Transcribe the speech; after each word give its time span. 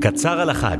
קצר 0.00 0.40
על 0.40 0.50
החג, 0.50 0.76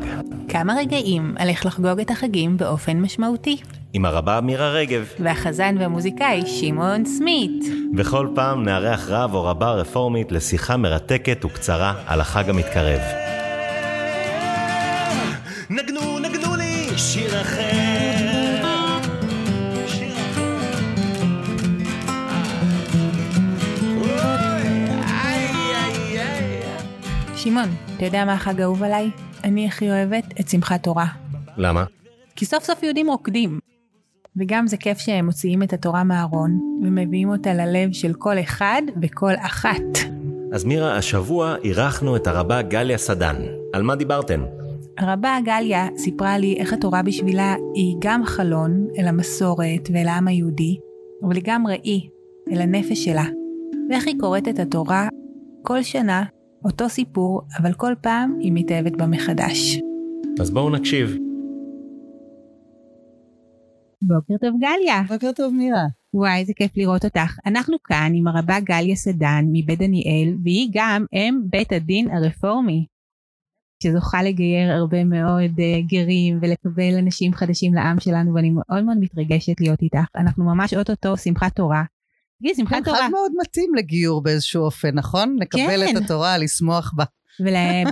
כמה 0.48 0.74
רגעים 0.74 1.34
על 1.38 1.48
איך 1.48 1.66
לחגוג 1.66 2.00
את 2.00 2.10
החגים 2.10 2.56
באופן 2.56 3.00
משמעותי. 3.00 3.56
עם 3.92 4.04
הרבה 4.04 4.40
מירה 4.40 4.70
רגב. 4.70 5.08
והחזן 5.20 5.74
והמוזיקאי 5.78 6.46
שמעון 6.46 7.04
סמית. 7.04 7.64
בכל 7.94 8.28
פעם 8.34 8.64
נארח 8.64 9.08
רב 9.08 9.34
או 9.34 9.44
רבה 9.44 9.70
רפורמית 9.72 10.32
לשיחה 10.32 10.76
מרתקת 10.76 11.44
וקצרה 11.44 11.94
על 12.06 12.20
החג 12.20 12.50
המתקרב. 12.50 13.27
שמעון, 27.48 27.68
אתה 27.96 28.04
יודע 28.04 28.24
מה 28.24 28.32
החג 28.32 28.60
האהוב 28.60 28.82
עליי? 28.82 29.10
אני 29.44 29.66
הכי 29.66 29.90
אוהבת 29.90 30.24
את 30.40 30.48
שמחת 30.48 30.82
תורה. 30.82 31.06
למה? 31.56 31.84
כי 32.36 32.44
סוף 32.44 32.64
סוף 32.64 32.82
יהודים 32.82 33.10
רוקדים. 33.10 33.58
וגם 34.36 34.66
זה 34.66 34.76
כיף 34.76 34.98
שהם 34.98 35.26
מוציאים 35.26 35.62
את 35.62 35.72
התורה 35.72 36.04
מהארון, 36.04 36.60
ומביאים 36.82 37.28
אותה 37.28 37.54
ללב 37.54 37.92
של 37.92 38.12
כל 38.14 38.38
אחד 38.38 38.82
וכל 39.02 39.32
אחת. 39.38 39.82
אז 40.52 40.64
מירה, 40.64 40.96
השבוע 40.96 41.56
אירחנו 41.64 42.16
את 42.16 42.26
הרבה 42.26 42.62
גליה 42.62 42.98
סדן. 42.98 43.36
על 43.72 43.82
מה 43.82 43.96
דיברתן? 43.96 44.44
הרבה 44.98 45.38
גליה 45.44 45.86
סיפרה 45.96 46.38
לי 46.38 46.56
איך 46.58 46.72
התורה 46.72 47.02
בשבילה 47.02 47.54
היא 47.74 47.96
גם 47.98 48.24
חלון 48.24 48.86
אל 48.98 49.08
המסורת 49.08 49.88
ואל 49.92 50.08
העם 50.08 50.28
היהודי, 50.28 50.78
אבל 51.24 51.34
היא 51.34 51.42
גם 51.46 51.66
ראי 51.66 52.08
אל 52.52 52.60
הנפש 52.60 53.04
שלה. 53.04 53.24
ואיך 53.90 54.06
היא 54.06 54.14
קוראת 54.20 54.48
את 54.48 54.58
התורה 54.58 55.08
כל 55.62 55.82
שנה, 55.82 56.22
אותו 56.64 56.88
סיפור, 56.88 57.42
אבל 57.60 57.72
כל 57.72 57.94
פעם 58.00 58.38
היא 58.40 58.52
מתאהבת 58.54 58.96
בה 58.96 59.06
מחדש. 59.06 59.80
אז 60.40 60.50
בואו 60.50 60.70
נקשיב. 60.70 61.16
בוקר 64.02 64.34
טוב 64.40 64.56
גליה. 64.60 65.02
בוקר 65.08 65.32
טוב 65.32 65.54
מירה. 65.54 65.84
וואי, 66.14 66.40
איזה 66.40 66.52
כיף 66.56 66.76
לראות 66.76 67.04
אותך. 67.04 67.38
אנחנו 67.46 67.76
כאן 67.84 68.12
עם 68.14 68.26
הרבה 68.26 68.60
גליה 68.60 68.96
סדן 68.96 69.44
מבית 69.52 69.78
דניאל, 69.78 70.34
והיא 70.44 70.70
גם 70.72 71.04
אם 71.12 71.40
בית 71.50 71.72
הדין 71.72 72.10
הרפורמי, 72.10 72.86
שזוכה 73.82 74.22
לגייר 74.22 74.72
הרבה 74.72 75.04
מאוד 75.04 75.50
uh, 75.50 75.90
גרים 75.90 76.38
ולקבל 76.42 76.98
אנשים 76.98 77.32
חדשים 77.32 77.74
לעם 77.74 78.00
שלנו, 78.00 78.34
ואני 78.34 78.50
מאוד 78.50 78.84
מאוד 78.84 78.98
מתרגשת 79.00 79.60
להיות 79.60 79.82
איתך. 79.82 80.04
אנחנו 80.16 80.44
ממש 80.44 80.74
אוטוטו 80.74 81.16
שמחת 81.16 81.56
תורה. 81.56 81.82
תגידי, 82.38 82.54
שמחת 82.54 82.74
כן, 82.74 82.82
תורה. 82.82 82.98
חג 82.98 83.10
מאוד 83.10 83.32
מתאים 83.40 83.74
לגיור 83.74 84.22
באיזשהו 84.22 84.62
אופן, 84.62 84.90
נכון? 84.94 85.36
לקבל 85.40 85.86
כן. 85.86 85.96
את 85.96 86.02
התורה, 86.02 86.38
לשמוח 86.38 86.92
בה. 86.96 87.04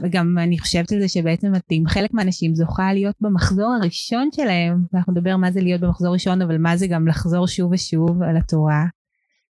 וגם 0.02 0.38
אני 0.44 0.58
חושבת 0.58 0.92
על 0.92 1.00
זה 1.00 1.08
שבעצם 1.08 1.52
עם 1.70 1.86
חלק 1.86 2.14
מהאנשים 2.14 2.54
זוכה 2.54 2.92
להיות 2.92 3.14
במחזור 3.20 3.72
הראשון 3.80 4.28
שלהם, 4.34 4.84
ואנחנו 4.92 5.12
נדבר 5.12 5.36
מה 5.36 5.50
זה 5.50 5.60
להיות 5.60 5.80
במחזור 5.80 6.12
ראשון, 6.12 6.42
אבל 6.42 6.58
מה 6.58 6.76
זה 6.76 6.86
גם 6.86 7.08
לחזור 7.08 7.46
שוב 7.46 7.72
ושוב 7.72 8.22
על 8.22 8.36
התורה. 8.36 8.84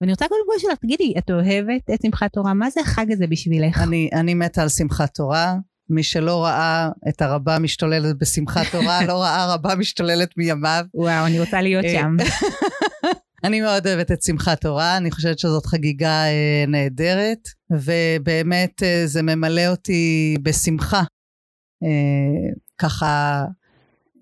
ואני 0.02 0.12
רוצה 0.12 0.26
קודם 0.28 0.42
כל 0.48 0.60
שלך, 0.60 0.80
תגידי, 0.80 1.14
את 1.18 1.32
אוהבת 1.32 1.90
את 1.94 2.02
שמחת 2.02 2.34
תורה? 2.34 2.54
מה 2.54 2.70
זה 2.70 2.82
החג 2.82 3.12
הזה 3.12 3.28
בשבילך? 3.28 3.82
אני, 3.82 4.10
אני 4.14 4.34
מתה 4.34 4.62
על 4.62 4.70
שמחת 4.70 5.14
תורה. 5.14 5.56
מי 5.90 6.04
שלא 6.04 6.44
ראה 6.44 6.90
את 7.10 7.22
הרבה 7.22 7.60
משתוללת 7.60 8.18
בשמחת 8.18 8.72
תורה, 8.72 9.04
לא 9.08 9.22
ראה 9.22 9.54
רבה 9.54 9.76
משתוללת 9.76 10.38
מימיו. 10.38 10.86
וואו, 10.94 11.26
אני 11.26 11.40
רוצה 11.40 11.62
להיות 11.62 11.86
אה, 11.86 11.92
שם. 11.92 12.16
אני 13.44 13.62
מאוד 13.62 13.88
אוהבת 13.88 14.12
את 14.12 14.24
שמחת 14.24 14.62
תורה, 14.62 14.98
אני 14.98 15.12
חושבת 15.12 15.40
שזאת 15.40 15.66
חגיגה 15.66 16.26
אה, 16.26 16.66
נהדרת, 16.68 17.48
ובאמת 17.72 18.84
אה, 18.84 19.02
זה 19.06 19.22
ממלא 19.22 19.68
אותי 19.68 20.36
בשמחה. 20.42 21.04
אה, 21.84 22.54
ככה 22.78 23.46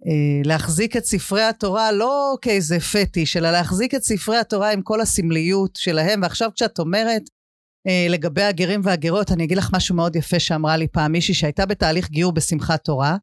אה, 0.08 0.42
להחזיק 0.46 0.98
את 0.98 1.06
ספרי 1.06 1.44
התורה 1.44 1.92
לא 1.92 2.38
כאיזה 2.42 2.80
פטיש, 2.80 3.38
אלא 3.38 3.52
להחזיק 3.52 3.96
את 3.96 4.04
ספרי 4.04 4.38
התורה 4.38 4.72
עם 4.72 4.82
כל 4.82 5.02
הסמליות 5.02 5.76
שלהם, 5.76 6.22
ועכשיו 6.22 6.50
כשאת 6.56 6.80
אומרת 6.80 7.22
אה, 7.88 8.08
לגבי 8.10 8.44
הגרים 8.44 8.82
והגרות, 8.84 9.32
אני 9.32 9.44
אגיד 9.44 9.58
לך 9.58 9.70
משהו 9.74 9.96
מאוד 9.96 10.16
יפה 10.16 10.40
שאמרה 10.40 10.78
לי 10.78 10.88
פעם 10.88 11.12
מישהי 11.12 11.34
שהייתה 11.34 11.66
בתהליך 11.66 12.10
גיור 12.10 12.32
בשמחת 12.32 12.84
תורה, 12.84 13.18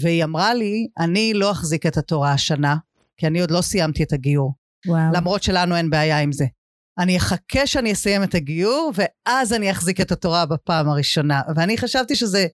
והיא 0.00 0.24
אמרה 0.24 0.54
לי, 0.54 0.88
אני 0.98 1.34
לא 1.34 1.50
אחזיק 1.50 1.86
את 1.86 1.96
התורה 1.96 2.32
השנה, 2.32 2.76
כי 3.16 3.26
אני 3.26 3.40
עוד 3.40 3.50
לא 3.50 3.60
סיימתי 3.60 4.02
את 4.02 4.12
הגיור. 4.12 4.63
וואו. 4.86 5.12
למרות 5.12 5.42
שלנו 5.42 5.76
אין 5.76 5.90
בעיה 5.90 6.20
עם 6.20 6.32
זה. 6.32 6.44
אני 6.98 7.16
אחכה 7.16 7.66
שאני 7.66 7.92
אסיים 7.92 8.22
את 8.22 8.34
הגיור, 8.34 8.92
ואז 8.94 9.52
אני 9.52 9.70
אחזיק 9.70 10.00
את 10.00 10.12
התורה 10.12 10.46
בפעם 10.46 10.88
הראשונה. 10.88 11.40
ואני 11.56 11.78
חשבתי 11.78 12.16
שזה 12.16 12.46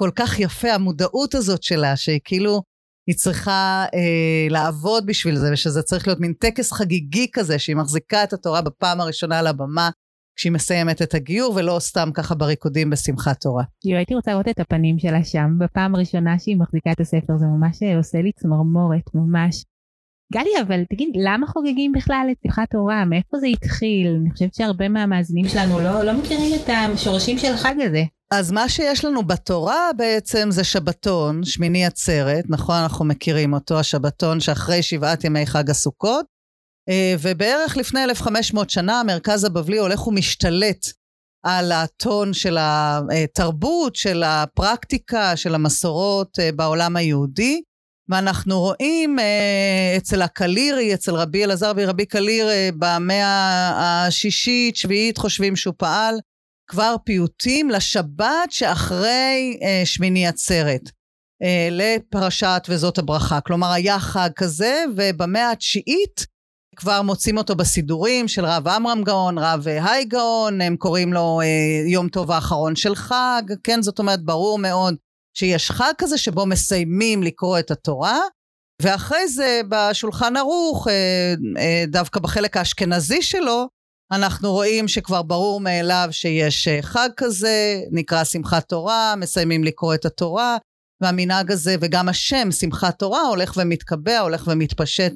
כל 0.00 0.10
כך 0.16 0.40
יפה, 0.40 0.72
המודעות 0.72 1.34
הזאת 1.34 1.62
שלה, 1.62 1.96
שכאילו 1.96 2.62
היא 3.08 3.16
צריכה 3.16 3.84
אה, 3.94 4.46
לעבוד 4.50 5.06
בשביל 5.06 5.36
זה, 5.36 5.52
ושזה 5.52 5.82
צריך 5.82 6.06
להיות 6.06 6.20
מין 6.20 6.32
טקס 6.32 6.72
חגיגי 6.72 7.26
כזה, 7.32 7.58
שהיא 7.58 7.76
מחזיקה 7.76 8.24
את 8.24 8.32
התורה 8.32 8.62
בפעם 8.62 9.00
הראשונה 9.00 9.38
על 9.38 9.46
הבמה, 9.46 9.90
כשהיא 10.36 10.52
מסיימת 10.52 11.02
את 11.02 11.14
הגיור, 11.14 11.54
ולא 11.56 11.76
סתם 11.80 12.08
ככה 12.14 12.34
בריקודים 12.34 12.90
בשמחת 12.90 13.40
תורה. 13.40 13.64
יו, 13.84 13.96
הייתי 13.96 14.14
רוצה 14.14 14.30
לראות 14.30 14.48
את 14.48 14.60
הפנים 14.60 14.98
שלה 14.98 15.24
שם, 15.24 15.50
בפעם 15.58 15.94
הראשונה 15.94 16.38
שהיא 16.38 16.56
מחזיקה 16.56 16.92
את 16.92 17.00
הספר, 17.00 17.36
זה 17.38 17.46
ממש 17.46 17.82
אה, 17.82 17.96
עושה 17.96 18.22
לי 18.22 18.32
צמרמורת, 18.32 19.14
ממש. 19.14 19.64
גלי, 20.32 20.50
אבל 20.66 20.84
תגיד, 20.92 21.08
למה 21.14 21.46
חוגגים 21.46 21.92
בכלל 21.92 22.26
את 22.30 22.36
שמחת 22.42 22.70
תורה? 22.70 23.04
מאיפה 23.04 23.38
זה 23.38 23.46
התחיל? 23.46 24.16
אני 24.20 24.30
חושבת 24.30 24.54
שהרבה 24.54 24.88
מהמאזינים 24.88 25.48
שלנו 25.48 25.80
לא, 25.80 26.02
לא 26.02 26.12
מכירים 26.12 26.54
את 26.54 26.68
השורשים 26.68 27.38
של 27.38 27.52
החג 27.52 27.74
הזה. 27.80 28.02
אז 28.30 28.52
מה 28.52 28.68
שיש 28.68 29.04
לנו 29.04 29.22
בתורה 29.22 29.90
בעצם 29.96 30.50
זה 30.50 30.64
שבתון, 30.64 31.44
שמיני 31.44 31.86
עצרת, 31.86 32.44
נכון? 32.48 32.76
אנחנו 32.76 33.04
מכירים 33.04 33.52
אותו, 33.52 33.78
השבתון 33.78 34.40
שאחרי 34.40 34.82
שבעת 34.82 35.24
ימי 35.24 35.46
חג 35.46 35.70
הסוכות. 35.70 36.26
אה, 36.88 37.14
ובערך 37.22 37.76
לפני 37.76 38.04
1500 38.04 38.70
שנה 38.70 39.00
המרכז 39.00 39.44
הבבלי 39.44 39.78
הולך 39.78 40.06
ומשתלט 40.06 40.86
על 41.44 41.72
הטון 41.72 42.32
של 42.32 42.56
התרבות, 42.60 43.96
של 43.96 44.22
הפרקטיקה, 44.22 45.36
של 45.36 45.54
המסורות 45.54 46.38
אה, 46.38 46.52
בעולם 46.52 46.96
היהודי. 46.96 47.62
ואנחנו 48.08 48.60
רואים 48.60 49.18
אה, 49.18 49.94
אצל 49.96 50.22
הקלירי, 50.22 50.94
אצל 50.94 51.14
רבי 51.14 51.44
אלעזר 51.44 51.72
ורבי 51.76 52.06
קליר 52.06 52.48
אה, 52.48 52.68
במאה 52.78 54.06
השישית, 54.06 54.76
שביעית, 54.76 55.18
חושבים 55.18 55.56
שהוא 55.56 55.74
פעל, 55.76 56.14
כבר 56.70 56.96
פיוטים 57.04 57.70
לשבת 57.70 58.50
שאחרי 58.50 59.58
אה, 59.62 59.82
שמיני 59.84 60.26
עצרת, 60.26 60.80
לפרשת 61.70 62.62
וזאת 62.68 62.98
הברכה. 62.98 63.40
כלומר, 63.40 63.72
היה 63.72 63.98
חג 63.98 64.30
כזה, 64.36 64.84
ובמאה 64.96 65.50
התשיעית 65.50 66.26
כבר 66.76 67.02
מוצאים 67.02 67.38
אותו 67.38 67.56
בסידורים 67.56 68.28
של 68.28 68.44
רב 68.44 68.68
עמרם 68.68 69.04
גאון, 69.04 69.38
רב 69.38 69.68
היי 69.68 70.04
גאון, 70.04 70.60
הם 70.60 70.76
קוראים 70.76 71.12
לו 71.12 71.40
יום 71.86 72.08
טוב 72.08 72.30
האחרון 72.30 72.76
של 72.76 72.94
חג, 72.94 73.42
כן, 73.64 73.82
זאת 73.82 73.98
אומרת, 73.98 74.22
ברור 74.22 74.58
מאוד 74.58 74.94
שיש 75.34 75.70
חג 75.70 75.92
כזה 75.98 76.18
שבו 76.18 76.46
מסיימים 76.46 77.22
לקרוא 77.22 77.58
את 77.58 77.70
התורה, 77.70 78.20
ואחרי 78.82 79.28
זה 79.28 79.60
בשולחן 79.68 80.36
ערוך, 80.36 80.88
אה, 80.88 81.34
אה, 81.58 81.84
דווקא 81.86 82.20
בחלק 82.20 82.56
האשכנזי 82.56 83.22
שלו, 83.22 83.68
אנחנו 84.12 84.52
רואים 84.52 84.88
שכבר 84.88 85.22
ברור 85.22 85.60
מאליו 85.60 86.08
שיש 86.10 86.68
אה, 86.68 86.78
חג 86.82 87.08
כזה, 87.16 87.80
נקרא 87.90 88.24
שמחת 88.24 88.68
תורה, 88.68 89.14
מסיימים 89.16 89.64
לקרוא 89.64 89.94
את 89.94 90.04
התורה, 90.04 90.56
והמנהג 91.00 91.52
הזה 91.52 91.76
וגם 91.80 92.08
השם 92.08 92.50
שמחת 92.50 92.98
תורה 92.98 93.22
הולך 93.22 93.52
ומתקבע, 93.56 94.18
הולך 94.18 94.48
ומתפשט 94.52 95.12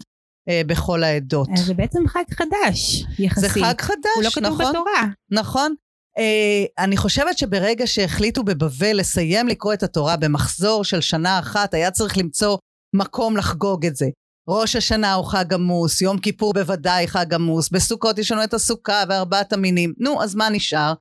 אה, 0.48 0.62
בכל 0.66 1.02
העדות. 1.02 1.48
אז 1.54 1.64
זה 1.64 1.74
בעצם 1.74 2.08
חג 2.08 2.22
חדש, 2.30 3.04
יחסית. 3.18 3.40
זה 3.40 3.48
חג 3.48 3.80
חדש, 3.80 3.96
הוא 4.14 4.24
לא 4.24 4.30
כתוב 4.30 4.44
נכון? 4.44 4.66
בתורה. 4.72 5.02
נכון. 5.30 5.74
Uh, 6.18 6.84
אני 6.84 6.96
חושבת 6.96 7.38
שברגע 7.38 7.86
שהחליטו 7.86 8.42
בבבל 8.42 8.96
לסיים 8.96 9.48
לקרוא 9.48 9.74
את 9.74 9.82
התורה 9.82 10.16
במחזור 10.16 10.84
של 10.84 11.00
שנה 11.00 11.38
אחת, 11.38 11.74
היה 11.74 11.90
צריך 11.90 12.18
למצוא 12.18 12.58
מקום 12.96 13.36
לחגוג 13.36 13.86
את 13.86 13.96
זה. 13.96 14.06
ראש 14.48 14.76
השנה 14.76 15.14
הוא 15.14 15.24
חג 15.24 15.54
עמוס, 15.54 16.00
יום 16.00 16.18
כיפור 16.18 16.52
בוודאי 16.52 17.08
חג 17.08 17.34
עמוס, 17.34 17.70
בסוכות 17.70 18.18
יש 18.18 18.32
לנו 18.32 18.44
את 18.44 18.54
הסוכה 18.54 19.02
וארבעת 19.08 19.52
המינים. 19.52 19.92
נו, 19.98 20.22
אז 20.22 20.34
מה 20.34 20.48
נשאר? 20.48 20.92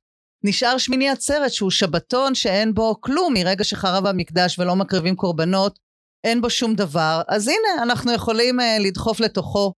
נשאר 0.44 0.78
שמיני 0.78 1.10
עצרת 1.10 1.52
שהוא 1.52 1.70
שבתון 1.70 2.34
שאין 2.34 2.74
בו 2.74 3.00
כלום 3.00 3.34
מרגע 3.34 3.64
שחרב 3.64 4.06
המקדש 4.06 4.58
ולא 4.58 4.76
מקריבים 4.76 5.16
קורבנות, 5.16 5.78
אין 6.24 6.40
בו 6.40 6.50
שום 6.50 6.74
דבר. 6.74 7.22
אז 7.28 7.48
הנה, 7.48 7.82
אנחנו 7.82 8.12
יכולים 8.12 8.60
uh, 8.60 8.62
לדחוף 8.80 9.20
לתוכו 9.20 9.72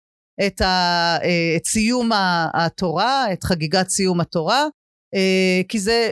את, 0.46 0.60
ה, 0.60 1.16
uh, 1.18 1.22
את 1.56 1.64
סיום 1.66 2.10
התורה, 2.54 3.32
את 3.32 3.44
חגיגת 3.44 3.88
סיום 3.88 4.20
התורה. 4.20 4.66
אה, 5.14 5.62
כי 5.68 5.78
זה 5.78 6.10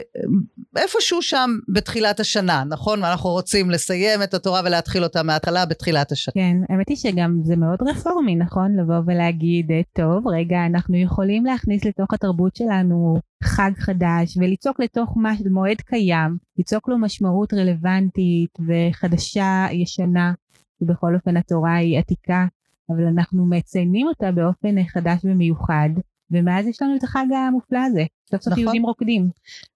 איפשהו 0.77 1.21
שם 1.21 1.49
בתחילת 1.73 2.19
השנה, 2.19 2.63
נכון? 2.69 3.03
ואנחנו 3.03 3.29
רוצים 3.29 3.69
לסיים 3.69 4.23
את 4.23 4.33
התורה 4.33 4.61
ולהתחיל 4.65 5.03
אותה 5.03 5.23
מההתחלה 5.23 5.65
בתחילת 5.65 6.11
השנה. 6.11 6.33
כן, 6.33 6.57
האמת 6.69 6.89
היא 6.89 6.97
שגם 6.97 7.39
זה 7.43 7.55
מאוד 7.55 7.79
רפורמי, 7.89 8.35
נכון? 8.35 8.75
לבוא 8.79 9.01
ולהגיד, 9.07 9.71
אה, 9.71 9.81
טוב, 9.93 10.27
רגע, 10.27 10.65
אנחנו 10.65 10.97
יכולים 10.97 11.45
להכניס 11.45 11.85
לתוך 11.85 12.13
התרבות 12.13 12.55
שלנו 12.55 13.19
חג 13.43 13.71
חדש 13.79 14.37
וליצוק 14.37 14.79
לתוך. 14.79 15.17
מועד 15.51 15.81
קיים, 15.81 16.37
ליצוק 16.57 16.89
לו 16.89 16.97
משמעות 16.97 17.53
רלוונטית 17.53 18.57
וחדשה, 18.67 19.67
ישנה, 19.71 20.33
ובכל 20.81 21.15
אופן 21.15 21.37
התורה 21.37 21.75
היא 21.75 21.99
עתיקה, 21.99 22.45
אבל 22.89 23.07
אנחנו 23.07 23.45
מציינים 23.45 24.07
אותה 24.07 24.31
באופן 24.31 24.83
חדש 24.83 25.19
ומיוחד. 25.23 25.89
ומאז 26.33 26.67
יש 26.67 26.81
לנו 26.81 26.95
את 26.95 27.03
החג 27.03 27.25
המופלא 27.47 27.79
הזה. 27.79 28.03
סוף 28.31 28.41
סוף 28.41 28.51
נכון. 28.51 28.63
יהודים 28.63 28.85
רוקדים. 28.85 29.29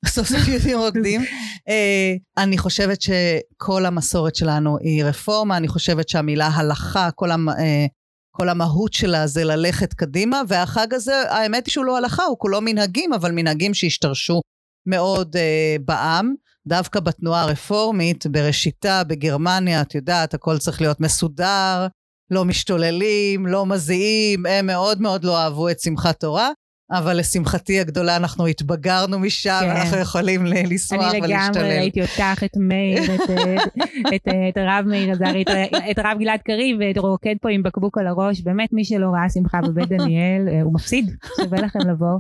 סוף 0.06 0.28
סוף 0.28 0.48
יהודים 0.48 0.78
רוקדים. 0.78 1.22
אה, 1.70 2.16
אני 2.38 2.58
חושבת 2.58 3.02
שכל 3.02 3.86
המסורת 3.86 4.36
שלנו 4.36 4.78
היא 4.82 5.04
רפורמה, 5.04 5.58
אני 5.58 5.68
חושבת 5.68 6.10
שהמילה 6.10 6.48
הלכה, 6.48 7.12
כל, 7.12 7.32
המ, 7.32 7.50
אה, 7.50 7.86
כל 8.32 8.50
המהות 8.50 8.94
שלה 8.94 9.28
זה 9.28 9.44
ללכת 9.44 9.94
קדימה, 9.94 10.42
והחג 10.48 10.94
הזה, 10.94 11.24
האמת 11.30 11.66
היא 11.66 11.72
שהוא 11.72 11.86
לא 11.86 11.98
הלכה, 11.98 12.24
הוא 12.24 12.38
כולו 12.40 12.62
מנהגים, 12.62 13.14
אבל 13.14 13.32
מנהגים 13.32 13.74
שהשתרשו 13.74 14.42
מאוד 14.86 15.36
אה, 15.36 15.76
בעם. 15.86 16.34
דווקא 16.68 17.00
בתנועה 17.00 17.42
הרפורמית, 17.42 18.28
בראשיתה, 18.28 19.04
בגרמניה, 19.04 19.82
את 19.82 19.96
יודעת, 19.96 20.34
הכל 20.34 20.58
צריך 20.58 20.82
להיות 20.82 21.02
מסודר, 21.02 21.88
לא 22.32 22.46
משתוללים, 22.46 23.48
לא 23.48 23.66
מזיעים, 23.66 24.46
הם 24.46 24.68
מאוד 24.68 25.02
מאוד 25.02 25.24
לא 25.24 25.38
אהבו 25.38 25.70
את 25.70 25.80
שמחת 25.80 26.20
תורה, 26.20 26.52
אבל 26.92 27.18
לשמחתי 27.20 27.80
הגדולה 27.80 28.16
אנחנו 28.16 28.48
התבגרנו 28.48 29.20
משם, 29.20 29.60
כן. 29.62 29.70
אנחנו 29.70 29.98
יכולים 29.98 30.46
לשמוח 30.46 31.14
אני 31.14 31.22
ולהשתולל. 31.22 31.64
לגמרי 31.64 31.78
ראיתי 31.78 32.02
אותך, 32.02 32.44
את 32.46 32.58
מאיר, 32.58 33.16
את, 33.16 33.30
את, 33.30 34.14
את, 34.16 34.28
את 34.50 34.58
הרב 34.58 34.86
מאיר 34.88 35.12
עזרי, 35.12 35.42
את, 35.42 35.74
את 35.92 35.98
הרב 36.00 36.18
גלעד 36.20 36.40
קריב, 36.42 36.78
ואת 36.80 36.98
רוקד 36.98 37.36
פה 37.42 37.50
עם 37.50 37.64
בקבוק 37.64 37.98
על 37.98 38.08
הראש. 38.08 38.42
באמת, 38.42 38.74
מי 38.74 38.86
שלא 38.86 39.08
ראה 39.08 39.30
שמחה 39.30 39.62
בבית 39.62 39.90
דניאל, 39.90 40.48
אה, 40.48 40.62
הוא 40.62 40.74
מפסיד, 40.74 41.12
שווה 41.42 41.62
לכם 41.62 41.80
לבוא. 41.80 42.20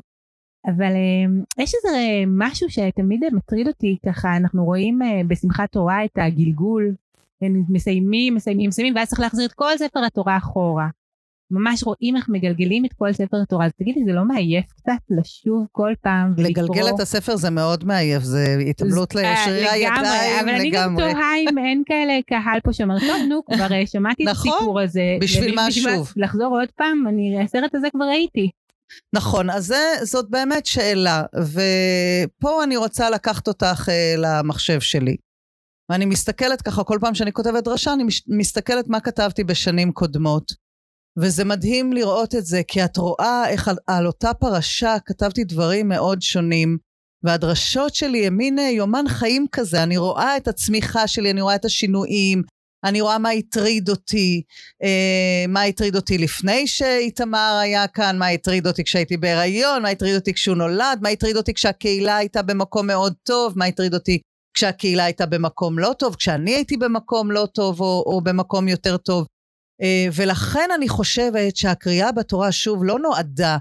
אבל 0.67 0.91
אה, 0.91 1.63
יש 1.63 1.73
איזה 1.75 1.97
משהו 2.27 2.69
שתמיד 2.69 3.19
מטריד 3.33 3.67
אותי, 3.67 3.97
ככה, 4.05 4.37
אנחנו 4.37 4.65
רואים 4.65 5.01
אה, 5.01 5.21
בשמחת 5.27 5.71
תורה 5.71 6.05
את 6.05 6.17
הגלגול, 6.17 6.95
הם 7.41 7.63
מסיימים, 7.69 8.35
מסיימים, 8.35 8.67
מסיימים, 8.69 8.95
ואז 8.95 9.07
צריך 9.07 9.19
להחזיר 9.19 9.45
את 9.45 9.53
כל 9.53 9.77
ספר 9.77 9.99
התורה 10.05 10.37
אחורה. 10.37 10.87
ממש 11.51 11.83
רואים 11.83 12.15
איך 12.15 12.29
מגלגלים 12.29 12.85
את 12.85 12.93
כל 12.97 13.13
ספר 13.13 13.37
התורה. 13.43 13.65
אז 13.65 13.71
תגידי, 13.79 13.99
זה 14.05 14.11
לא 14.11 14.25
מעייף 14.25 14.65
קצת 14.71 14.91
לשוב 15.09 15.65
כל 15.71 15.93
פעם 16.01 16.33
ולקרוא? 16.37 16.65
לגלגל 16.65 16.89
את 16.95 16.99
הספר 16.99 17.35
זה 17.35 17.49
מאוד 17.49 17.83
מעייף, 17.85 18.23
זה 18.23 18.57
התעמלות 18.69 19.15
לשרירי 19.15 19.61
לגמרי, 19.61 20.07
הידיים 20.07 20.39
אבל 20.39 20.49
אני 20.49 20.69
גם 20.69 20.95
לגמרי. 20.95 21.13
תוהה 21.13 21.37
אם 21.37 21.57
אין 21.57 21.83
כאלה 21.85 22.13
קהל 22.27 22.59
פה 22.63 22.73
שאומר, 22.73 22.99
טוב, 22.99 23.17
נו, 23.29 23.41
כבר 23.45 23.73
אה, 23.73 23.85
שמעתי 23.85 24.23
את 24.23 24.29
נכון, 24.29 24.51
הסיפור 24.51 24.79
הזה. 24.81 25.01
בשביל 25.21 25.43
למי- 25.47 25.55
מה 25.55 25.67
בשביל 25.67 25.95
שוב? 25.95 26.13
לחזור 26.15 26.59
עוד 26.59 26.69
פעם, 26.77 27.03
אני, 27.09 27.43
הסרט 27.43 27.75
הזה 27.75 27.87
כבר 27.91 28.05
ראיתי. 28.05 28.49
נכון, 29.15 29.49
אז 29.49 29.65
זה, 29.65 29.77
זאת 30.03 30.29
באמת 30.29 30.65
שאלה, 30.65 31.23
ופה 31.35 32.63
אני 32.63 32.77
רוצה 32.77 33.09
לקחת 33.09 33.47
אותך 33.47 33.89
אה, 33.89 34.13
למחשב 34.17 34.79
שלי. 34.79 35.15
ואני 35.89 36.05
מסתכלת 36.05 36.61
ככה, 36.61 36.83
כל 36.83 36.97
פעם 37.01 37.15
שאני 37.15 37.33
כותבת 37.33 37.63
דרשה, 37.63 37.93
אני 37.93 38.03
מסתכלת 38.27 38.87
מה 38.87 38.99
כתבתי 38.99 39.43
בשנים 39.43 39.91
קודמות. 39.91 40.67
וזה 41.19 41.45
מדהים 41.45 41.93
לראות 41.93 42.35
את 42.35 42.45
זה, 42.45 42.61
כי 42.67 42.85
את 42.85 42.97
רואה 42.97 43.49
איך 43.49 43.67
על, 43.67 43.77
על 43.87 44.07
אותה 44.07 44.33
פרשה 44.33 44.95
כתבתי 45.05 45.43
דברים 45.43 45.87
מאוד 45.87 46.21
שונים, 46.21 46.77
והדרשות 47.23 47.95
שלי 47.95 48.27
הם 48.27 48.37
מין 48.37 48.59
אה, 48.59 48.69
יומן 48.69 49.05
חיים 49.07 49.45
כזה, 49.51 49.83
אני 49.83 49.97
רואה 49.97 50.37
את 50.37 50.47
הצמיחה 50.47 51.07
שלי, 51.07 51.31
אני 51.31 51.41
רואה 51.41 51.55
את 51.55 51.65
השינויים, 51.65 52.43
אני 52.83 53.01
רואה 53.01 53.17
מה 53.17 53.29
הטריד 53.29 53.89
אותי, 53.89 54.41
אה, 54.83 55.45
מה 55.47 55.63
הטריד 55.63 55.95
אותי 55.95 56.17
לפני 56.17 56.67
שאיתמר 56.67 57.59
היה 57.61 57.87
כאן, 57.87 58.17
מה 58.17 58.27
הטריד 58.27 58.67
אותי 58.67 58.83
כשהייתי 58.83 59.17
בהיריון, 59.17 59.81
מה 59.81 59.89
הטריד 59.89 60.15
אותי 60.15 60.33
כשהוא 60.33 60.55
נולד, 60.55 60.99
מה 61.01 61.09
הטריד 61.09 61.37
אותי 61.37 61.53
כשהקהילה 61.53 62.17
הייתה 62.17 62.41
במקום 62.41 62.87
מאוד 62.87 63.13
טוב, 63.23 63.53
מה 63.55 63.65
הטריד 63.65 63.93
אותי 63.93 64.19
כשהקהילה 64.57 65.03
הייתה 65.03 65.25
במקום 65.25 65.79
לא 65.79 65.93
טוב, 65.99 66.15
כשאני 66.15 66.55
הייתי 66.55 66.77
במקום 66.77 67.31
לא 67.31 67.47
טוב 67.53 67.81
או, 67.81 68.03
או 68.05 68.21
במקום 68.21 68.67
יותר 68.67 68.97
טוב. 68.97 69.27
אה, 69.81 70.07
ולכן 70.15 70.69
אני 70.75 70.89
חושבת 70.89 71.55
שהקריאה 71.55 72.11
בתורה 72.11 72.51
שוב 72.51 72.83
לא 72.83 72.99
נועדה 72.99 73.57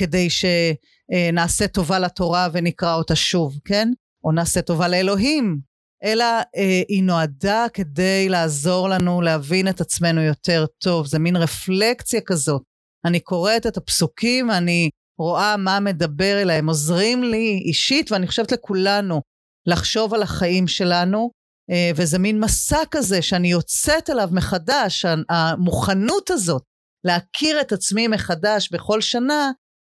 כדי 0.00 0.28
שנעשה 0.30 1.68
טובה 1.68 1.98
לתורה 1.98 2.48
ונקרא 2.52 2.94
אותה 2.94 3.16
שוב, 3.16 3.58
כן? 3.64 3.88
או 4.24 4.32
נעשה 4.32 4.62
טובה 4.62 4.88
לאלוהים, 4.88 5.58
אלא 6.04 6.24
אה, 6.56 6.82
היא 6.88 7.02
נועדה 7.02 7.66
כדי 7.74 8.28
לעזור 8.28 8.88
לנו 8.88 9.20
להבין 9.20 9.68
את 9.68 9.80
עצמנו 9.80 10.22
יותר 10.22 10.66
טוב. 10.78 11.06
זה 11.06 11.18
מין 11.18 11.36
רפלקציה 11.36 12.20
כזאת. 12.26 12.62
אני 13.04 13.20
קוראת 13.20 13.66
את 13.66 13.76
הפסוקים, 13.76 14.50
אני 14.50 14.90
רואה 15.18 15.56
מה 15.56 15.80
מדבר 15.80 16.42
אליי, 16.42 16.56
הם 16.56 16.68
עוזרים 16.68 17.24
לי 17.24 17.62
אישית, 17.64 18.12
ואני 18.12 18.26
חושבת 18.26 18.52
לכולנו, 18.52 19.20
לחשוב 19.66 20.14
על 20.14 20.22
החיים 20.22 20.68
שלנו, 20.68 21.30
אה, 21.70 21.90
וזה 21.96 22.18
מין 22.18 22.40
מסע 22.40 22.78
כזה 22.90 23.22
שאני 23.22 23.48
יוצאת 23.48 24.10
אליו 24.10 24.28
מחדש, 24.32 25.04
המוכנות 25.28 26.30
הזאת 26.30 26.62
להכיר 27.04 27.60
את 27.60 27.72
עצמי 27.72 28.08
מחדש 28.08 28.72
בכל 28.72 29.00
שנה, 29.00 29.50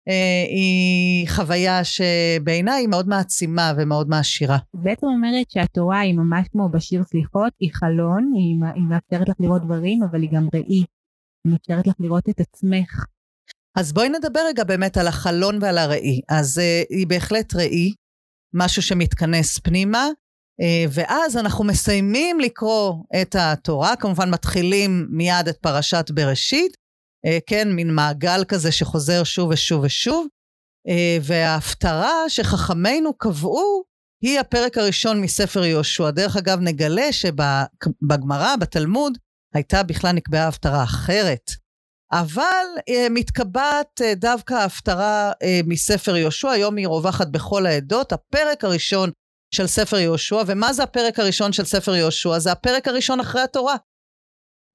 אה, 0.08 0.44
היא 0.48 1.28
חוויה 1.28 1.80
שבעיניי 1.84 2.80
היא 2.80 2.88
מאוד 2.88 3.08
מעצימה 3.08 3.72
ומאוד 3.76 4.08
מעשירה. 4.08 4.58
בעצם 4.74 5.06
אומרת 5.06 5.50
שהתורה 5.50 6.00
היא 6.00 6.14
ממש 6.14 6.48
כמו 6.52 6.68
בשיר 6.68 7.04
סליחות, 7.04 7.52
היא 7.60 7.70
חלון, 7.72 8.32
היא, 8.34 8.56
היא 8.74 8.82
מאפשרת 8.82 9.28
לך 9.28 9.36
לראות 9.40 9.62
דברים, 9.62 10.02
אבל 10.02 10.22
היא 10.22 10.30
גם 10.32 10.48
ראי. 10.54 10.84
היא 11.44 11.52
מאפשרת 11.52 11.86
לך 11.86 11.94
לראות 12.00 12.28
את 12.28 12.40
עצמך. 12.40 13.04
אז 13.76 13.92
בואי 13.92 14.08
נדבר 14.08 14.40
רגע 14.48 14.64
באמת 14.64 14.96
על 14.96 15.06
החלון 15.06 15.58
ועל 15.62 15.78
הראי. 15.78 16.20
אז 16.28 16.58
uh, 16.58 16.86
היא 16.96 17.06
בהחלט 17.06 17.54
ראי, 17.54 17.92
משהו 18.54 18.82
שמתכנס 18.82 19.58
פנימה, 19.58 20.08
uh, 20.62 20.90
ואז 20.90 21.36
אנחנו 21.36 21.64
מסיימים 21.64 22.40
לקרוא 22.40 22.94
את 23.22 23.36
התורה, 23.38 23.96
כמובן 23.96 24.30
מתחילים 24.30 25.06
מיד 25.10 25.48
את 25.48 25.56
פרשת 25.56 26.10
בראשית, 26.10 26.76
uh, 27.26 27.30
כן, 27.46 27.72
מין 27.72 27.94
מעגל 27.94 28.44
כזה 28.44 28.72
שחוזר 28.72 29.24
שוב 29.24 29.50
ושוב 29.50 29.84
ושוב, 29.84 30.26
uh, 30.88 30.92
וההפטרה 31.22 32.28
שחכמינו 32.28 33.14
קבעו 33.14 33.84
היא 34.22 34.40
הפרק 34.40 34.78
הראשון 34.78 35.20
מספר 35.20 35.64
יהושע. 35.64 36.10
דרך 36.10 36.36
אגב, 36.36 36.58
נגלה 36.60 37.12
שבגמרא, 37.12 38.56
בתלמוד, 38.56 39.18
הייתה 39.54 39.82
בכלל 39.82 40.12
נקבעה 40.12 40.48
הפטרה 40.48 40.84
אחרת. 40.84 41.63
אבל 42.14 42.66
אה, 42.88 43.06
מתקבעת 43.10 44.00
אה, 44.02 44.14
דווקא 44.14 44.54
ההפטרה 44.54 45.32
אה, 45.42 45.60
מספר 45.66 46.16
יהושע, 46.16 46.50
היום 46.50 46.76
היא 46.76 46.86
רווחת 46.86 47.28
בכל 47.28 47.66
העדות, 47.66 48.12
הפרק 48.12 48.64
הראשון 48.64 49.10
של 49.54 49.66
ספר 49.66 49.98
יהושע, 49.98 50.42
ומה 50.46 50.72
זה 50.72 50.82
הפרק 50.82 51.18
הראשון 51.18 51.52
של 51.52 51.64
ספר 51.64 51.94
יהושע? 51.94 52.38
זה 52.38 52.52
הפרק 52.52 52.88
הראשון 52.88 53.20
אחרי 53.20 53.42
התורה. 53.42 53.76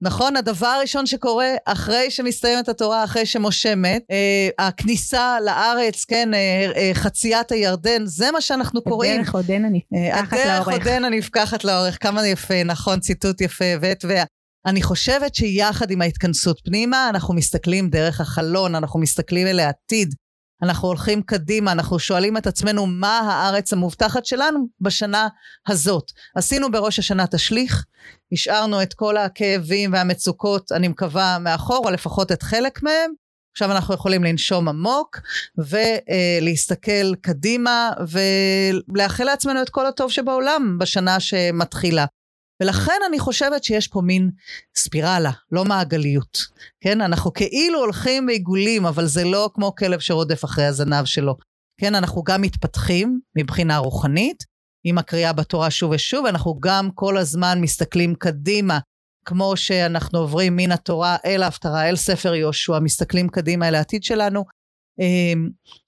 נכון? 0.02 0.36
הדבר 0.36 0.66
הראשון 0.66 1.06
שקורה 1.06 1.54
אחרי 1.64 2.10
שמסתיימת 2.10 2.68
התורה, 2.68 3.04
אחרי 3.04 3.26
שמשה 3.26 3.74
מת, 3.74 4.02
אה, 4.10 4.66
הכניסה 4.66 5.36
לארץ, 5.44 6.04
כן, 6.04 6.34
אה, 6.34 6.70
אה, 6.76 6.90
חציית 6.94 7.52
הירדן, 7.52 8.06
זה 8.06 8.30
מה 8.30 8.40
שאנחנו 8.40 8.82
קוראים. 8.82 9.20
הדרך 9.20 9.34
עודנה 9.34 9.68
אה, 9.68 9.70
נפתחת 9.70 10.32
הדרך 10.32 10.68
לאורך. 10.68 10.86
עודנה 10.86 11.08
נפקחת 11.08 11.64
לאורך, 11.64 11.98
כמה 12.00 12.26
יפה, 12.26 12.64
נכון, 12.64 13.00
ציטוט 13.00 13.40
יפה, 13.40 13.64
הבאת, 13.64 14.04
ואני 14.64 14.82
חושבת 14.82 15.34
שיחד 15.34 15.90
עם 15.90 16.02
ההתכנסות 16.02 16.60
פנימה, 16.64 17.08
אנחנו 17.08 17.34
מסתכלים 17.34 17.90
דרך 17.90 18.20
החלון, 18.20 18.74
אנחנו 18.74 19.00
מסתכלים 19.00 19.46
אל 19.46 19.60
העתיד, 19.60 20.14
אנחנו 20.62 20.88
הולכים 20.88 21.22
קדימה, 21.22 21.72
אנחנו 21.72 21.98
שואלים 21.98 22.36
את 22.36 22.46
עצמנו 22.46 22.86
מה 22.86 23.18
הארץ 23.18 23.72
המובטחת 23.72 24.24
שלנו 24.24 24.66
בשנה 24.80 25.28
הזאת. 25.68 26.04
עשינו 26.36 26.70
בראש 26.70 26.98
השנה 26.98 27.26
תשליך, 27.26 27.84
השארנו 28.32 28.82
את 28.82 28.94
כל 28.94 29.16
הכאבים 29.16 29.92
והמצוקות, 29.92 30.72
אני 30.72 30.88
מקווה, 30.88 31.38
מאחור, 31.38 31.82
או 31.84 31.90
לפחות 31.90 32.32
את 32.32 32.42
חלק 32.42 32.82
מהם. 32.82 33.12
עכשיו 33.52 33.72
אנחנו 33.72 33.94
יכולים 33.94 34.24
לנשום 34.24 34.68
עמוק 34.68 35.20
ולהסתכל 35.58 37.14
קדימה 37.20 37.90
ולאחל 38.08 39.24
לעצמנו 39.24 39.62
את 39.62 39.70
כל 39.70 39.86
הטוב 39.86 40.10
שבעולם 40.10 40.76
בשנה 40.80 41.20
שמתחילה. 41.20 42.04
ולכן 42.60 43.00
אני 43.08 43.18
חושבת 43.18 43.64
שיש 43.64 43.88
פה 43.88 44.00
מין 44.00 44.30
ספירלה, 44.76 45.30
לא 45.52 45.64
מעגליות. 45.64 46.38
כן, 46.80 47.00
אנחנו 47.00 47.32
כאילו 47.32 47.78
הולכים 47.78 48.26
בעיגולים, 48.26 48.86
אבל 48.86 49.06
זה 49.06 49.24
לא 49.24 49.50
כמו 49.54 49.74
כלב 49.74 50.00
שרודף 50.00 50.44
אחרי 50.44 50.64
הזנב 50.64 51.04
שלו. 51.04 51.36
כן, 51.80 51.94
אנחנו 51.94 52.22
גם 52.22 52.42
מתפתחים 52.42 53.20
מבחינה 53.36 53.78
רוחנית, 53.78 54.44
עם 54.84 54.98
הקריאה 54.98 55.32
בתורה 55.32 55.70
שוב 55.70 55.90
ושוב, 55.90 56.26
אנחנו 56.26 56.58
גם 56.60 56.90
כל 56.94 57.16
הזמן 57.16 57.60
מסתכלים 57.60 58.14
קדימה, 58.14 58.78
כמו 59.24 59.56
שאנחנו 59.56 60.18
עוברים 60.18 60.56
מן 60.56 60.72
התורה 60.72 61.16
אל 61.24 61.42
ההפטרה, 61.42 61.88
אל 61.88 61.96
ספר 61.96 62.34
יהושע, 62.34 62.78
מסתכלים 62.78 63.28
קדימה 63.28 63.68
אל 63.68 63.74
העתיד 63.74 64.04
שלנו, 64.04 64.44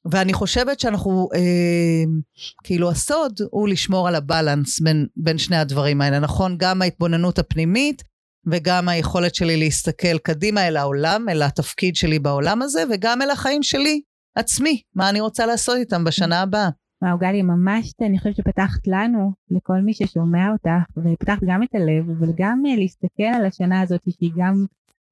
ואני 0.05 0.33
חושבת 0.33 0.81
שאנחנו, 0.81 1.29
אמ, 1.37 2.21
כאילו 2.65 2.91
הסוד 2.91 3.33
הוא 3.51 3.69
לשמור 3.69 4.09
על 4.09 4.15
הבלנס 4.15 4.81
בין, 4.81 5.07
בין 5.17 5.39
שני 5.39 5.57
הדברים 5.57 6.01
האלה, 6.01 6.19
נכון? 6.19 6.57
גם 6.59 6.83
ההתבוננות 6.83 7.39
הפנימית 7.39 8.03
וגם 8.47 8.89
היכולת 8.89 9.35
שלי 9.35 9.57
להסתכל 9.57 10.19
קדימה 10.19 10.69
אל 10.69 10.77
העולם, 10.77 11.29
אל 11.29 11.43
התפקיד 11.43 11.97
שלי 11.97 12.19
בעולם 12.19 12.63
הזה, 12.63 12.85
וגם 12.91 13.23
אל 13.23 13.31
החיים 13.31 13.63
שלי 13.63 14.01
עצמי, 14.35 14.83
מה 14.95 15.11
אני 15.11 15.21
רוצה 15.21 15.47
לעשות 15.47 15.77
איתם 15.77 16.05
בשנה 16.05 16.41
הבאה. 16.41 16.69
וואו 17.03 17.19
גלי, 17.19 17.43
ממש 17.43 17.93
אני 18.01 18.19
חושבת 18.19 18.37
שפתחת 18.37 18.87
לנו, 18.87 19.33
לכל 19.51 19.81
מי 19.85 19.95
ששומע 19.95 20.53
אותך, 20.53 20.99
ופתחת 21.13 21.43
גם 21.47 21.63
את 21.63 21.75
הלב, 21.75 22.11
אבל 22.11 22.33
גם 22.37 22.63
אה, 22.67 22.77
להסתכל 22.77 23.23
על 23.23 23.45
השנה 23.47 23.81
הזאת, 23.81 24.01
שהיא 24.11 24.33
גם, 24.37 24.65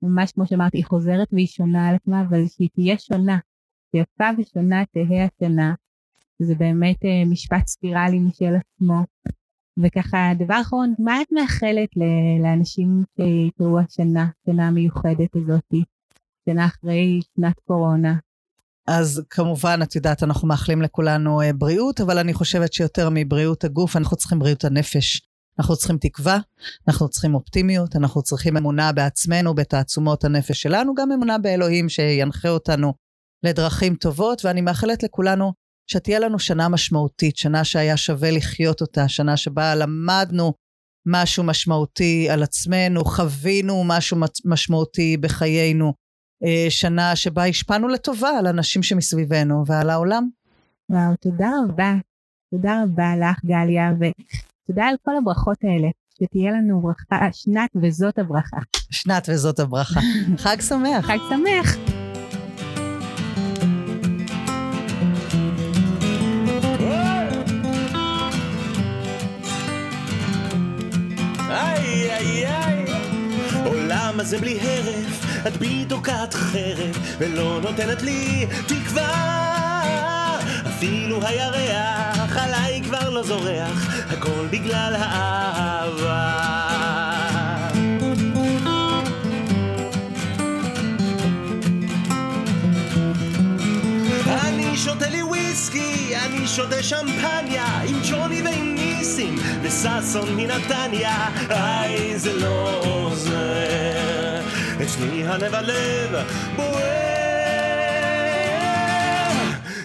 ממש 0.03 0.33
כמו 0.33 0.47
שאמרתי, 0.47 0.79
היא 0.79 0.85
חוזרת 0.85 1.29
והיא 1.33 1.47
שונה 1.47 1.89
על 1.89 1.95
עצמה, 1.95 2.21
אבל 2.21 2.47
שהיא 2.49 2.69
תהיה 2.75 2.99
שונה, 2.99 3.39
שיפה 3.97 4.29
ושונה 4.39 4.83
תהא 4.93 5.27
השנה. 5.27 5.75
זה 6.39 6.55
באמת 6.55 7.05
אה, 7.05 7.25
משפט 7.27 7.67
ספירלי 7.67 8.19
משל 8.19 8.55
עצמו. 8.57 9.05
וככה, 9.83 10.33
דבר 10.39 10.61
אחרון, 10.61 10.95
מה 10.99 11.23
את 11.23 11.27
מאחלת 11.33 11.89
לאנשים 12.43 13.05
שיקראו 13.17 13.79
השנה, 13.79 14.27
שנה 14.47 14.69
המיוחדת 14.69 15.37
הזאתי, 15.37 15.83
שנה 16.49 16.67
אחרי 16.67 17.21
שנת 17.37 17.61
קורונה? 17.67 18.15
אז 18.87 19.23
כמובן, 19.31 19.81
את 19.83 19.97
יודעת, 19.97 20.23
אנחנו 20.23 20.49
מאחלים 20.49 20.83
לכולנו 20.83 21.41
אה, 21.43 21.53
בריאות, 21.53 22.01
אבל 22.01 22.19
אני 22.19 22.35
חושבת 22.35 22.73
שיותר 22.73 23.09
מבריאות 23.13 23.65
הגוף, 23.65 23.97
אנחנו 23.97 24.17
צריכים 24.17 24.39
בריאות 24.39 24.65
הנפש. 24.65 25.21
אנחנו 25.59 25.77
צריכים 25.77 25.99
תקווה, 26.01 26.39
אנחנו 26.89 27.09
צריכים 27.09 27.35
אופטימיות, 27.35 27.97
אנחנו 27.97 28.23
צריכים 28.23 28.57
אמונה 28.57 28.93
בעצמנו, 28.93 29.55
בתעצומות 29.55 30.25
הנפש 30.25 30.63
שלנו, 30.63 30.95
גם 30.95 31.13
אמונה 31.13 31.39
באלוהים 31.39 31.89
שינחה 31.89 32.49
אותנו 32.49 32.93
לדרכים 33.43 33.95
טובות, 33.95 34.45
ואני 34.45 34.61
מאחלת 34.61 35.03
לכולנו 35.03 35.53
שתהיה 35.91 36.19
לנו 36.19 36.39
שנה 36.39 36.69
משמעותית, 36.69 37.37
שנה 37.37 37.65
שהיה 37.65 37.97
שווה 37.97 38.31
לחיות 38.31 38.81
אותה, 38.81 39.09
שנה 39.09 39.37
שבה 39.37 39.75
למדנו 39.75 40.53
משהו 41.07 41.45
משמעותי 41.45 42.31
על 42.31 42.43
עצמנו, 42.43 43.05
חווינו 43.05 43.85
משהו 43.87 44.17
משמעותי 44.45 45.17
בחיינו, 45.17 45.93
אה, 46.45 46.67
שנה 46.71 47.17
שבה 47.17 47.45
השפענו 47.45 47.89
לטובה 47.89 48.31
על 48.39 48.47
אנשים 48.47 48.83
שמסביבנו 48.83 49.65
ועל 49.67 49.91
העולם. 49.91 50.29
וואו, 50.91 51.17
תודה 51.21 51.51
רבה. 51.69 51.95
תודה 52.55 52.83
רבה 52.83 53.17
לך, 53.17 53.45
גליה, 53.45 53.91
ותודה 53.97 54.87
על 54.87 54.95
כל 55.03 55.13
הברכות 55.17 55.59
האלה. 55.63 55.89
שתהיה 56.25 56.53
לנו 56.53 56.81
ברכה, 56.81 57.29
שנת 57.33 57.71
וזאת 57.83 58.19
הברכה. 58.19 58.57
שנת 58.91 59.29
וזאת 59.33 59.59
הברכה. 59.61 60.01
חג 60.37 60.57
שמח. 60.61 61.07
חג 61.07 61.19
שמח. 61.31 62.00
הזה 74.31 74.39
בלי 74.39 74.59
הרף 74.61 75.47
את 75.47 75.57
בי 75.57 75.85
תוקעת 75.89 76.35
חרב 76.35 77.17
ולא 77.19 77.61
נותנת 77.63 78.03
לי 78.03 78.47
תקווה. 78.67 79.81
אפילו 80.69 81.27
הירח 81.27 82.37
עליי 82.37 82.83
כבר 82.85 83.11
לא 83.11 83.23
זורח 83.23 84.05
הכל 84.11 84.47
בגלל 84.51 84.97
האהבה. 84.99 86.61
שותה 94.85 95.09
לי 95.09 95.23
וויסקי, 95.23 96.17
אני 96.17 96.47
שותה 96.47 96.83
שמפניה 96.83 97.67
עם 97.87 97.97
ג'וני 98.11 98.43
ועם 98.43 98.75
ניסים 98.75 99.37
וששון 99.63 100.37
מנתניה. 100.37 101.29
איי 101.51 102.19
זה 102.19 102.33
לא 102.33 102.81
עוזר 102.85 104.10
אצלי 104.83 105.27
הלב 105.27 105.55
הלב 105.55 106.17
בוער 106.57 106.81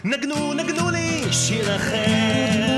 נגנו 0.04 0.54
נגנו 0.54 0.90
לי 0.90 1.24
שיר 1.32 1.76
אחר 1.76 2.75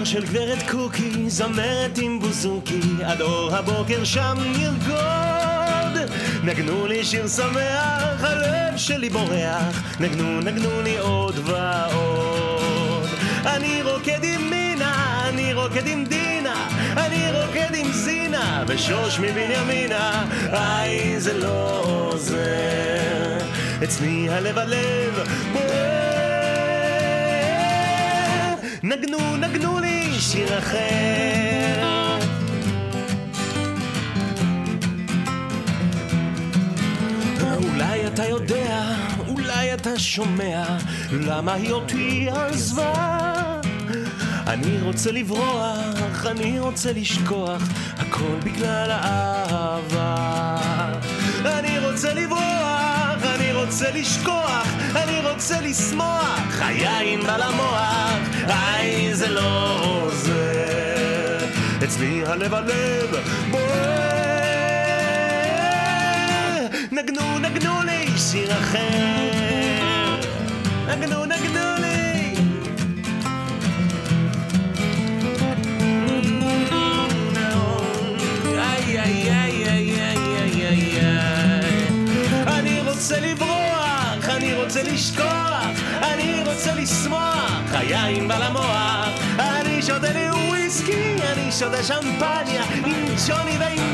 בבר 0.00 0.08
של 0.08 0.24
גברת 0.24 0.70
קוקי, 0.70 1.30
זמרת 1.30 1.98
עם 1.98 2.20
בוזוקי, 2.20 2.80
עד 3.04 3.20
אור 3.20 3.54
הבוקר 3.54 4.04
שם 4.04 4.38
נרקוד. 4.58 6.10
נגנו 6.44 6.86
לי 6.86 7.04
שיר 7.04 7.28
שמח, 7.28 8.24
הלב 8.24 8.76
שלי 8.76 9.10
בורח, 9.10 9.82
נגנו, 10.00 10.40
נגנו 10.40 10.82
לי 10.82 10.98
עוד 10.98 11.38
ועוד. 11.44 13.08
אני 13.46 13.82
רוקד 13.82 14.24
עם 14.24 14.50
מינה, 14.50 15.22
אני 15.28 15.54
רוקד 15.54 15.86
עם 15.86 16.04
דינה, 16.04 16.68
אני 16.96 17.32
רוקד 17.32 17.74
עם 17.74 17.92
זינה, 17.92 18.64
ושוש 18.66 19.18
מבנימינה, 19.18 20.26
איי 20.52 21.20
זה 21.20 21.38
לא 21.38 21.82
עוזר, 21.84 23.38
אצלי 23.84 24.28
הלב 24.28 24.58
הלב 24.58 25.28
בוער. 25.52 26.09
נגנו, 28.90 29.36
נגנו 29.36 29.78
לי 29.78 30.20
שיר 30.20 30.58
אחר. 30.58 30.78
אולי 37.64 38.06
אתה 38.06 38.26
יודע, 38.26 38.82
אולי 39.28 39.74
אתה 39.74 39.98
שומע, 39.98 40.64
למה 41.12 41.52
היא 41.54 41.72
אותי 41.72 42.28
עזבה? 42.30 42.92
אני 44.46 44.80
רוצה 44.82 45.12
לברוח, 45.12 46.26
אני 46.26 46.58
רוצה 46.58 46.92
לשכוח, 46.92 47.62
הכל 47.98 48.36
בגלל 48.44 48.90
האהבה. 48.90 50.16
אני 51.44 51.78
רוצה 51.78 52.14
לברוח, 52.14 52.89
רוצה 53.70 53.90
לשכוח, 53.90 54.66
אני 54.96 55.20
רוצה 55.30 55.60
לשמוח, 55.60 56.60
היין 56.60 57.20
בא 57.20 57.36
למוח, 57.36 58.18
איי 58.48 59.14
זה 59.14 59.28
לא 59.28 59.80
עוזר, 59.84 61.38
אצלי 61.84 62.22
הלב 62.26 62.54
הלב 62.54 63.16
בוער. 63.50 63.70
נגנו 66.92 67.38
נגנו 67.38 67.82
לי 67.82 68.18
שיר 68.18 68.52
אחר, 68.52 70.20
נגנו 70.88 71.24
נגנו 71.24 71.74
לי 71.80 72.09
לשכוח, 85.10 85.66
אני 86.02 86.42
רוצה 86.46 86.74
לשמוח, 86.74 87.62
היין 87.72 88.28
בא 88.28 88.38
למוח, 88.38 89.08
אני 89.38 89.82
שותה 89.82 90.12
לי 90.12 90.30
וויסקי, 90.30 91.16
אני 91.32 91.52
שותה 91.52 91.82
שמפניה, 91.82 92.62
עם 92.86 93.06
ג'וני 93.28 93.58
ועם 93.58 93.89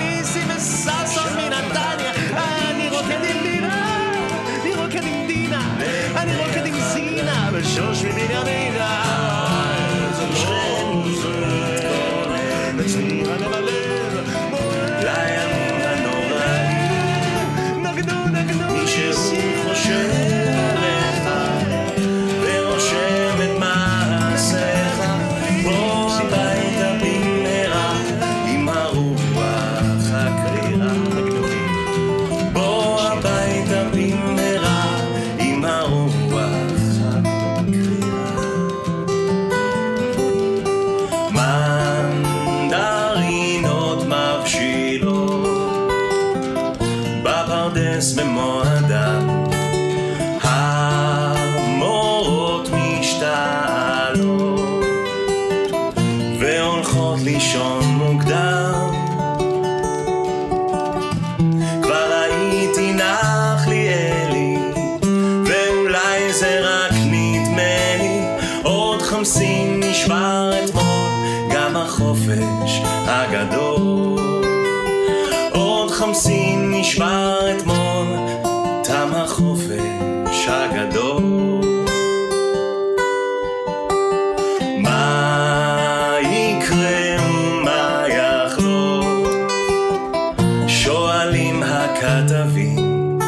הכתבים. 91.77 93.19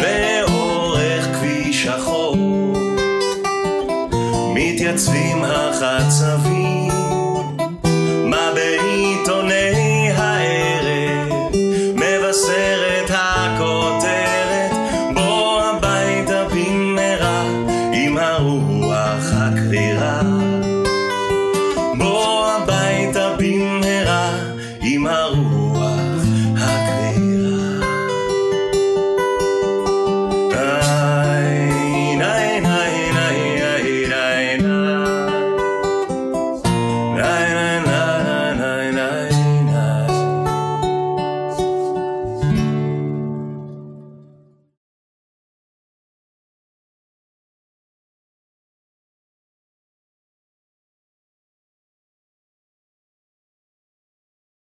כשלאורך 0.00 1.24
כביש 1.34 1.86
החור 1.86 2.36
מתייצבים 4.54 5.44
החצבים 5.44 6.49
ברור 25.10 25.59